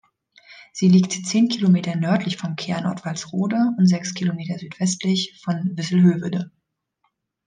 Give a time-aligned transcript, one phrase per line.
[0.73, 6.49] Sie liegt zehn Kilometer nördlich vom Kernort Walsrode und sechs Kilometer südwestlich von Visselhövede.